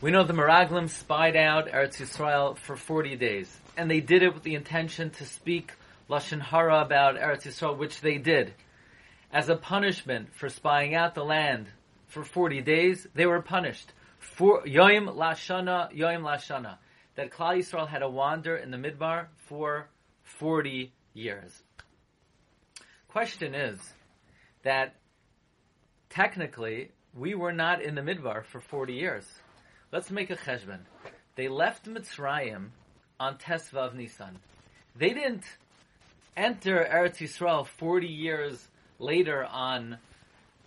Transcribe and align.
We 0.00 0.12
know 0.12 0.22
the 0.22 0.32
Meraglim 0.32 0.88
spied 0.88 1.34
out 1.34 1.66
Eretz 1.66 1.96
Yisrael 1.96 2.56
for 2.56 2.76
40 2.76 3.16
days. 3.16 3.52
And 3.76 3.90
they 3.90 3.98
did 4.00 4.22
it 4.22 4.32
with 4.32 4.44
the 4.44 4.54
intention 4.54 5.10
to 5.10 5.26
speak 5.26 5.72
Lashon 6.08 6.40
Hara 6.40 6.82
about 6.82 7.16
Eretz 7.16 7.42
Yisrael, 7.42 7.76
which 7.76 8.00
they 8.00 8.16
did. 8.16 8.54
As 9.32 9.48
a 9.48 9.56
punishment 9.56 10.32
for 10.32 10.48
spying 10.48 10.94
out 10.94 11.16
the 11.16 11.24
land 11.24 11.66
for 12.06 12.22
40 12.22 12.62
days, 12.62 13.08
they 13.16 13.26
were 13.26 13.42
punished. 13.42 13.92
For 14.20 14.62
Yoim 14.62 15.12
Lashana, 15.12 15.92
Yoim 15.92 16.22
Lashana. 16.22 16.76
That 17.16 17.32
Klal 17.32 17.58
Yisrael 17.58 17.88
had 17.88 17.98
to 17.98 18.08
wander 18.08 18.56
in 18.56 18.70
the 18.70 18.76
Midbar 18.76 19.26
for 19.48 19.88
40 20.22 20.92
years. 21.12 21.60
Question 23.08 23.56
is 23.56 23.80
that 24.62 24.94
technically 26.08 26.92
we 27.12 27.34
were 27.34 27.52
not 27.52 27.82
in 27.82 27.96
the 27.96 28.02
Midbar 28.02 28.44
for 28.44 28.60
40 28.60 28.92
years. 28.92 29.24
Let's 29.90 30.10
make 30.10 30.28
a 30.28 30.36
cheshbon. 30.36 30.80
They 31.34 31.48
left 31.48 31.86
Mitzrayim 31.86 32.68
on 33.18 33.38
Tesvav 33.38 33.94
Nisan. 33.94 34.38
They 34.94 35.14
didn't 35.14 35.44
enter 36.36 36.86
Eretz 36.92 37.16
Yisrael 37.16 37.66
40 37.66 38.06
years 38.06 38.68
later 38.98 39.46
on 39.46 39.96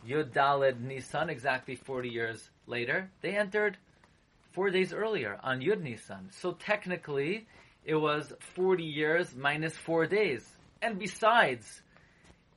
Yud 0.08 0.31
Daled 0.31 0.81
Nisan, 0.81 1.30
exactly 1.30 1.76
40 1.76 2.09
years 2.09 2.50
later. 2.66 3.12
They 3.22 3.38
entered 3.38 3.78
four 4.54 4.72
days 4.72 4.92
earlier 4.92 5.38
on 5.44 5.62
Yud 5.62 5.84
Nisan. 5.84 6.31
So 6.31 6.53
technically, 6.53 7.45
it 7.86 7.95
was 7.95 8.34
40 8.56 8.84
years 8.84 9.36
minus 9.36 9.78
four 9.78 10.08
days. 10.08 10.50
And 10.81 10.98
besides, 10.98 11.84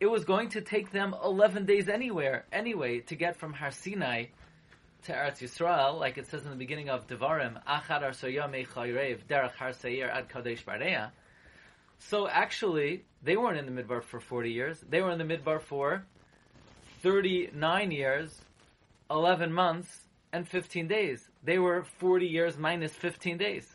it 0.00 0.06
was 0.06 0.24
going 0.24 0.48
to 0.50 0.62
take 0.62 0.92
them 0.92 1.14
11 1.22 1.66
days 1.66 1.90
anywhere, 1.90 2.46
anyway, 2.50 3.00
to 3.00 3.16
get 3.16 3.36
from 3.36 3.52
Har 3.52 3.70
Sinai 3.70 4.28
to 5.04 5.12
Eretz 5.12 5.40
Yisrael, 5.40 5.98
like 5.98 6.18
it 6.18 6.26
says 6.26 6.44
in 6.44 6.50
the 6.50 6.56
beginning 6.56 6.88
of 6.88 7.06
Devarim, 7.06 7.62
Achad 7.64 8.02
Arsoyamei 8.02 8.66
Chayrev, 8.66 9.18
Derech 9.28 9.54
Har 9.54 9.72
Seir 9.72 10.08
Ad 10.08 10.28
Kadesh 10.28 10.64
Barnea. 10.64 11.12
So 11.98 12.28
actually, 12.28 13.04
they 13.22 13.36
weren't 13.36 13.58
in 13.58 13.72
the 13.72 13.82
Midbar 13.82 14.02
for 14.02 14.20
40 14.20 14.50
years. 14.50 14.78
They 14.88 15.00
were 15.02 15.10
in 15.10 15.18
the 15.18 15.24
Midbar 15.24 15.60
for 15.60 16.04
39 17.02 17.90
years, 17.90 18.40
11 19.10 19.52
months, 19.52 20.00
and 20.32 20.48
15 20.48 20.88
days. 20.88 21.28
They 21.42 21.58
were 21.58 21.84
40 21.98 22.26
years 22.26 22.58
minus 22.58 22.92
15 22.92 23.38
days. 23.38 23.74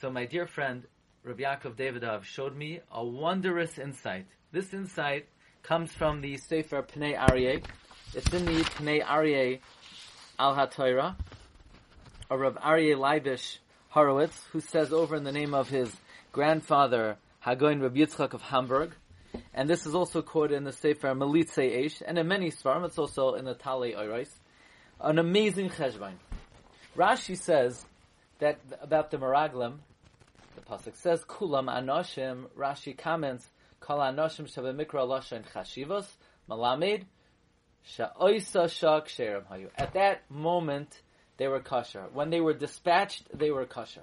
So 0.00 0.10
my 0.10 0.26
dear 0.26 0.46
friend, 0.46 0.84
Rabbi 1.24 1.42
Yaakov 1.42 1.74
Davidov 1.76 2.24
showed 2.24 2.56
me 2.56 2.80
a 2.92 3.04
wondrous 3.04 3.78
insight. 3.78 4.26
This 4.52 4.72
insight 4.72 5.26
comes 5.62 5.92
from 5.92 6.20
the 6.20 6.36
Sefer 6.36 6.82
Pnei 6.82 7.18
Aryeh, 7.18 7.64
it's 8.16 8.32
in 8.32 8.44
the 8.44 8.52
Pnei 8.52 9.02
Aryeh 9.04 9.58
Al 10.38 10.54
HaTorah, 10.54 11.16
of 12.30 12.40
Rav 12.40 12.54
Aryeh 12.56 12.96
Leibish 12.96 13.58
Horowitz, 13.88 14.40
who 14.52 14.60
says 14.60 14.92
over 14.92 15.16
in 15.16 15.24
the 15.24 15.32
name 15.32 15.54
of 15.54 15.68
his 15.68 15.94
grandfather, 16.32 17.16
Hagoin 17.44 17.82
Rabbi 17.82 18.00
Yitzchak 18.00 18.32
of 18.32 18.42
Hamburg, 18.42 18.92
and 19.52 19.68
this 19.68 19.86
is 19.86 19.94
also 19.94 20.22
quoted 20.22 20.56
in 20.56 20.64
the 20.64 20.72
Sefer 20.72 21.08
Melitze 21.08 21.84
Eish, 21.84 22.02
and 22.06 22.18
in 22.18 22.28
many 22.28 22.50
Svarim, 22.50 22.84
it's 22.84 22.98
also 22.98 23.34
in 23.34 23.44
the 23.44 23.54
Talei 23.54 23.96
Oirais, 23.96 24.28
an 25.00 25.18
amazing 25.18 25.70
cheshbon. 25.70 26.12
Rashi 26.96 27.36
says 27.36 27.84
that 28.38 28.58
about 28.80 29.10
the 29.10 29.16
Meraglim, 29.18 29.78
the 30.54 30.60
pasuk 30.62 30.96
says 30.96 31.24
Kulam 31.24 31.66
Anoshim. 31.66 32.44
Rashi 32.56 32.96
comments 32.96 33.48
Kol 33.80 33.98
Anoshim 33.98 34.48
Shabemikra 34.48 35.04
Lashon 35.06 35.42
Chashivos 35.52 36.06
Malamed 36.48 37.04
at 39.76 39.92
that 39.94 40.30
moment, 40.30 41.00
they 41.36 41.48
were 41.48 41.60
kosher. 41.60 42.04
When 42.12 42.30
they 42.30 42.40
were 42.40 42.54
dispatched, 42.54 43.36
they 43.36 43.50
were 43.50 43.66
kosher. 43.66 44.02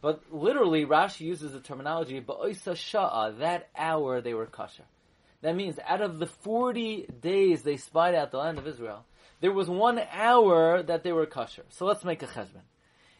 But 0.00 0.22
literally, 0.32 0.84
Rashi 0.84 1.20
uses 1.22 1.52
the 1.52 1.60
terminology, 1.60 2.20
ba'oisa 2.20 2.74
sha'a, 2.74 3.38
that 3.38 3.68
hour 3.76 4.20
they 4.20 4.34
were 4.34 4.46
kosher. 4.46 4.84
That 5.42 5.56
means 5.56 5.78
out 5.86 6.00
of 6.00 6.18
the 6.18 6.26
40 6.26 7.08
days 7.20 7.62
they 7.62 7.76
spied 7.76 8.14
out 8.14 8.30
the 8.30 8.38
land 8.38 8.58
of 8.58 8.66
Israel, 8.66 9.04
there 9.40 9.52
was 9.52 9.68
one 9.68 10.00
hour 10.12 10.82
that 10.82 11.04
they 11.04 11.12
were 11.12 11.26
kosher. 11.26 11.64
So 11.70 11.86
let's 11.86 12.04
make 12.04 12.22
a 12.22 12.26
cheshbon. 12.26 12.62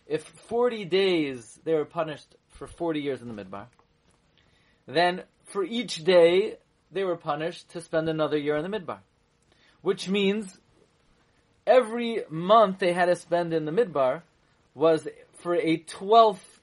If 0.06 0.24
40 0.24 0.84
days 0.86 1.60
they 1.64 1.74
were 1.74 1.84
punished 1.84 2.34
for 2.48 2.66
40 2.66 3.00
years 3.00 3.22
in 3.22 3.34
the 3.34 3.44
Midbar, 3.44 3.66
then 4.86 5.22
for 5.44 5.62
each 5.62 6.02
day 6.04 6.56
they 6.90 7.04
were 7.04 7.16
punished 7.16 7.70
to 7.70 7.80
spend 7.80 8.08
another 8.08 8.38
year 8.38 8.56
in 8.56 8.68
the 8.68 8.78
Midbar 8.78 8.98
which 9.82 10.08
means 10.08 10.58
every 11.66 12.22
month 12.28 12.78
they 12.78 12.92
had 12.92 13.06
to 13.06 13.16
spend 13.16 13.52
in 13.52 13.64
the 13.64 13.72
midbar 13.72 14.22
was 14.74 15.06
for 15.34 15.54
a 15.54 15.76
twelfth 15.78 16.60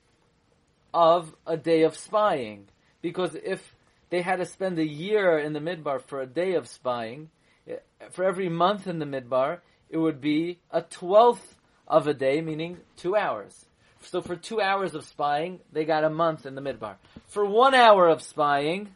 of 0.93 1.35
a 1.45 1.57
day 1.57 1.83
of 1.83 1.95
spying. 1.95 2.65
Because 3.01 3.35
if 3.35 3.75
they 4.09 4.21
had 4.21 4.37
to 4.37 4.45
spend 4.45 4.79
a 4.79 4.87
year 4.87 5.37
in 5.37 5.53
the 5.53 5.59
midbar 5.59 6.01
for 6.01 6.21
a 6.21 6.25
day 6.25 6.53
of 6.53 6.67
spying, 6.67 7.29
eh, 7.67 7.75
for 8.11 8.23
every 8.23 8.49
month 8.49 8.87
in 8.87 8.99
the 8.99 9.05
midbar, 9.05 9.59
it 9.89 9.97
would 9.97 10.21
be 10.21 10.59
a 10.71 10.81
twelfth 10.81 11.55
of 11.87 12.07
a 12.07 12.13
day, 12.13 12.41
meaning 12.41 12.77
two 12.97 13.15
hours. 13.15 13.65
So 14.01 14.21
for 14.21 14.35
two 14.35 14.61
hours 14.61 14.93
of 14.95 15.03
spying, 15.05 15.59
they 15.71 15.83
got 15.83 16.03
a 16.03 16.09
month 16.09 16.45
in 16.45 16.55
the 16.55 16.61
midbar. 16.61 16.95
For 17.27 17.45
one 17.45 17.73
hour 17.73 18.07
of 18.07 18.21
spying, 18.21 18.95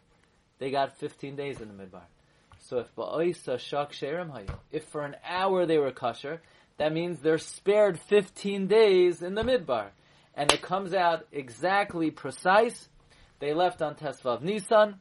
they 0.60 0.72
got 0.72 0.98
15 0.98 1.36
days 1.36 1.60
in 1.62 1.68
the 1.68 1.84
midbar. 1.84 2.04
So 2.70 2.78
if 2.78 2.96
ba'oisa 2.96 3.58
shak 3.58 3.94
sherim 3.94 4.48
if 4.72 4.84
for 4.90 5.04
an 5.04 5.16
hour 5.28 5.66
they 5.66 5.80
were 5.80 5.90
kosher, 5.92 6.44
that 6.78 6.94
means 6.94 7.20
they're 7.20 7.40
spared 7.40 8.00
15 8.00 8.68
days 8.68 9.24
in 9.24 9.34
the 9.34 9.42
midbar. 9.42 9.88
And 10.36 10.52
it 10.52 10.62
comes 10.62 10.94
out 10.94 11.26
exactly 11.32 12.12
precise. 12.12 12.88
They 13.40 13.56
left 13.56 13.82
on 13.82 13.96
Tesvav 13.96 14.44
Nisan. 14.44 15.00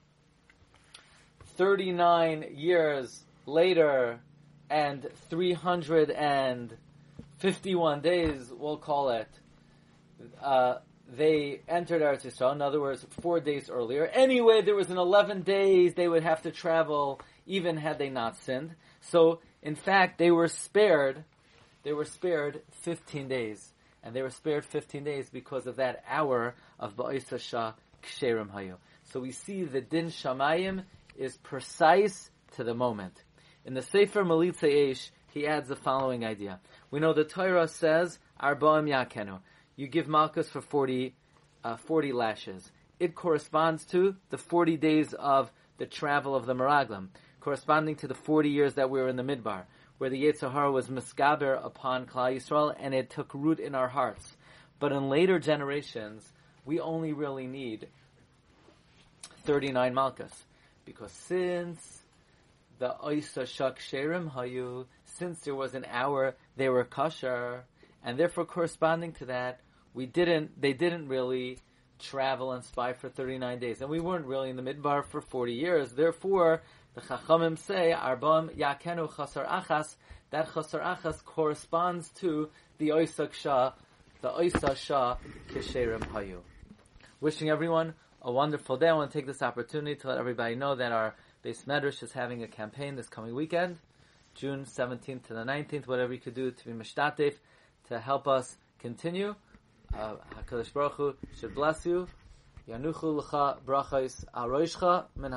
39 1.57 2.47
years 2.55 3.23
later 3.45 4.21
and 4.71 5.07
351 5.29 8.01
days, 8.01 8.51
we'll 8.51 8.79
call 8.79 9.11
it, 9.11 9.29
uh, 10.43 10.77
they 11.11 11.63
entered 11.69 12.03
Eretz 12.03 12.25
Yisrael. 12.25 12.55
In 12.55 12.63
other 12.63 12.81
words, 12.81 13.05
four 13.21 13.41
days 13.41 13.69
earlier. 13.71 14.07
Anyway, 14.07 14.63
there 14.63 14.75
was 14.75 14.91
an 14.91 14.99
11 14.99 15.43
days 15.43 15.95
they 15.95 16.09
would 16.09 16.23
have 16.23 16.43
to 16.43 16.51
travel 16.51 17.21
even 17.49 17.77
had 17.77 17.99
they 17.99 18.11
not 18.11 18.37
sinned. 18.37 18.75
So, 19.01 19.41
in 19.63 19.75
fact, 19.75 20.19
they 20.19 20.31
were 20.31 20.49
spared, 20.49 21.25
they 21.83 21.93
were 21.93 22.05
spared 22.05 22.63
15 22.83 23.29
days. 23.29 23.73
And 24.03 24.15
they 24.15 24.23
were 24.23 24.31
spared 24.31 24.65
15 24.65 25.03
days 25.03 25.29
because 25.29 25.67
of 25.67 25.77
that 25.77 26.05
hour 26.09 26.55
of 26.79 26.95
Ba'isa 26.95 27.41
Shah 27.41 27.73
Ksherim 28.03 28.51
Hayu. 28.51 28.77
So 29.05 29.21
we 29.21 29.33
see 29.33 29.65
the 29.65 29.81
Din 29.81 30.07
Shamayim 30.07 30.85
is 31.17 31.37
precise 31.39 32.31
to 32.57 32.65
the 32.65 32.75
moment. 32.75 33.15
In 33.65 33.75
the 33.75 33.83
Sefer 33.83 34.23
Melitze 34.23 34.63
Eish, 34.63 35.11
he 35.33 35.47
adds 35.47 35.69
the 35.69 35.77
following 35.77 36.25
idea. 36.25 36.61
We 36.91 37.01
know 37.01 37.13
the 37.13 37.25
Torah 37.25 37.69
says, 37.69 38.19
Arbaim 38.41 38.89
Yakenu. 38.89 39.41
You 39.77 39.89
give 39.89 40.07
Malkus 40.07 40.47
for 40.47 40.61
40, 40.61 41.15
uh, 41.65 41.77
40 41.77 42.13
lashes. 42.13 42.71
It 43.01 43.15
corresponds 43.15 43.85
to 43.87 44.17
the 44.31 44.39
40 44.39 44.77
days 44.77 45.13
of 45.13 45.51
the 45.79 45.87
travel 45.87 46.35
of 46.35 46.47
the 46.47 46.55
Meraglim 46.55 47.09
corresponding 47.41 47.97
to 47.97 48.09
the 48.09 48.15
40 48.15 48.49
years 48.51 48.75
that 48.75 48.91
we 48.91 49.01
were 49.01 49.09
in 49.09 49.17
the 49.17 49.23
Midbar, 49.23 49.65
where 49.99 50.11
the 50.11 50.25
Yetzer 50.25 50.53
Hara 50.53 50.71
was 50.71 50.89
miskaber 50.89 51.65
upon 51.65 52.07
Klal 52.07 52.37
Yisrael, 52.37 52.75
and 52.79 52.95
it 52.95 53.11
took 53.11 53.33
root 53.35 53.61
in 53.61 53.75
our 53.75 53.89
hearts. 53.89 54.37
But 54.79 54.93
in 54.93 55.09
later 55.09 55.39
generations, 55.39 56.33
we 56.65 56.81
only 56.81 57.13
really 57.13 57.47
need 57.47 57.89
39 59.45 59.95
Malkas. 59.95 60.33
Because 60.85 61.13
since 61.13 62.03
the 62.79 62.95
Oisa 63.05 63.47
Shak 63.47 63.79
Sherim 63.79 64.33
Hayu, 64.33 64.87
since 65.05 65.41
there 65.41 65.55
was 65.55 65.75
an 65.75 65.85
hour, 65.91 66.37
they 66.57 66.69
were 66.69 66.85
kosher, 66.85 67.65
and 68.05 68.19
therefore 68.19 68.45
corresponding 68.45 69.13
to 69.15 69.27
that, 69.27 69.61
we 69.95 70.07
didn't, 70.07 70.61
they 70.61 70.73
didn't 70.73 71.09
really 71.09 71.59
travel 71.99 72.53
and 72.53 72.65
spy 72.65 72.93
for 72.93 73.09
39 73.09 73.59
days. 73.59 73.81
And 73.81 73.91
we 73.91 74.01
weren't 74.01 74.27
really 74.27 74.51
in 74.51 74.57
the 74.57 74.63
Midbar 74.63 75.05
for 75.05 75.21
40 75.21 75.53
years. 75.53 75.93
Therefore, 75.93 76.63
the 76.95 77.01
Chachamim 77.01 77.59
say, 77.59 77.95
Arbam 77.97 78.57
Yakenu 78.57 79.11
Chasar 79.11 79.49
Achas, 79.49 79.97
that 80.31 80.49
Chasar 80.49 80.83
Achas 80.83 81.25
corresponds 81.25 82.11
to 82.21 82.51
the 82.79 82.89
Oisak 82.91 83.33
Shah, 83.33 83.73
the 84.21 84.31
Oisa 84.31 84.77
Shah 84.77 85.17
Kisherim 85.51 86.03
Hayu. 86.13 86.41
Wishing 87.21 87.51
everyone 87.51 87.95
a 88.23 88.33
wonderful 88.33 88.77
day. 88.77 88.89
I 88.89 88.93
want 88.93 89.11
to 89.11 89.19
take 89.19 89.27
this 89.27 89.43
opportunity 89.43 89.97
to 89.97 90.09
let 90.09 90.19
everybody 90.19 90.55
know 90.55 90.75
that 90.75 90.93
our 90.93 91.15
beis 91.45 91.65
medrash 91.65 92.03
is 92.03 92.13
having 92.13 92.43
a 92.43 92.49
campaign 92.49 92.97
this 92.97 93.09
coming 93.09 93.35
weekend, 93.35 93.79
June 94.35 94.65
17th 94.65 95.25
to 95.25 95.35
the 95.35 95.45
19th, 95.45 95.87
whatever 95.87 96.13
you 96.13 96.21
could 96.21 96.35
do 96.35 96.51
to 96.51 96.65
be 96.65 96.73
mishtatif, 96.73 97.35
to 97.89 97.99
help 97.99 98.27
us 98.27 98.57
continue. 98.81 99.35
Uh, 99.97 100.15
HaKadosh 100.37 100.73
Baruch 100.73 100.93
Hu 100.93 101.17
should 101.39 101.55
bless 101.55 101.87
you. 101.87 102.07
Yanuchu 102.69 103.17
l'cha 103.17 103.59
brachos 103.65 104.25
aroishcha 104.35 105.07
min. 105.17 105.33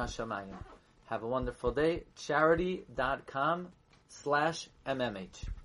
Have 1.06 1.24
a 1.24 1.28
wonderful 1.28 1.72
day. 1.72 2.04
Charidy.com 2.18 3.70
slash 4.08 4.70
MMH. 4.86 5.61